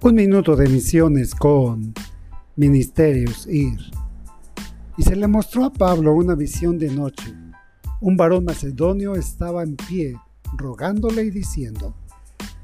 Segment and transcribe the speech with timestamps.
[0.00, 1.92] Un minuto de misiones con
[2.54, 3.80] Ministerios Ir.
[4.96, 7.34] Y se le mostró a Pablo una visión de noche.
[8.00, 10.14] Un varón macedonio estaba en pie,
[10.56, 11.96] rogándole y diciendo,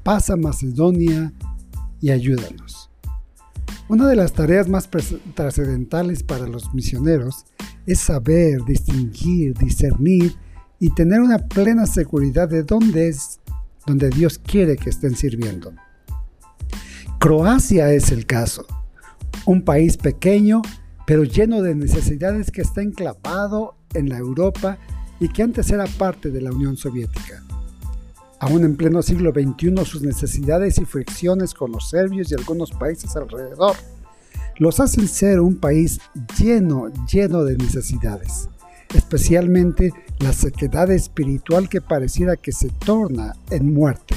[0.01, 1.33] pasa Macedonia
[1.99, 2.89] y ayúdanos.
[3.89, 4.89] Una de las tareas más
[5.33, 7.45] trascendentales para los misioneros
[7.85, 10.37] es saber, distinguir, discernir
[10.79, 13.41] y tener una plena seguridad de dónde es
[13.85, 15.73] donde Dios quiere que estén sirviendo.
[17.25, 18.67] Croacia es el caso,
[19.47, 20.61] un país pequeño
[21.07, 24.77] pero lleno de necesidades que está enclavado en la Europa
[25.19, 27.43] y que antes era parte de la Unión Soviética.
[28.39, 33.15] Aún en pleno siglo XXI sus necesidades y fricciones con los serbios y algunos países
[33.15, 33.75] alrededor
[34.59, 36.01] los hacen ser un país
[36.37, 38.49] lleno, lleno de necesidades,
[38.93, 44.15] especialmente la sequedad espiritual que pareciera que se torna en muerte.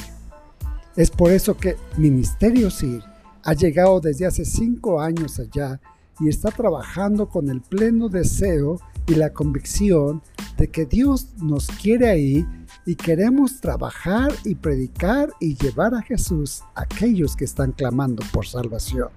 [0.98, 3.04] Es por eso que Ministerio SIR
[3.44, 5.80] ha llegado desde hace cinco años allá
[6.18, 10.22] y está trabajando con el pleno deseo y la convicción
[10.56, 12.44] de que Dios nos quiere ahí
[12.84, 18.48] y queremos trabajar y predicar y llevar a Jesús a aquellos que están clamando por
[18.48, 19.10] salvación.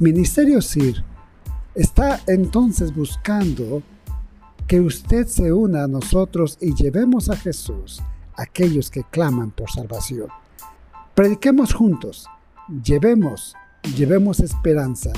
[0.00, 1.04] Ministerio SIR
[1.74, 3.82] está entonces buscando
[4.66, 8.00] que usted se una a nosotros y llevemos a Jesús
[8.34, 10.28] a aquellos que claman por salvación.
[11.16, 12.26] Prediquemos juntos,
[12.84, 13.54] llevemos,
[13.96, 15.14] llevemos esperanza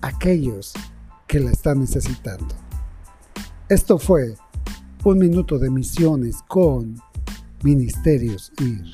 [0.00, 0.72] a aquellos
[1.28, 2.52] que la están necesitando.
[3.68, 4.34] Esto fue
[5.04, 7.00] un minuto de misiones con
[7.62, 8.92] Ministerios IR.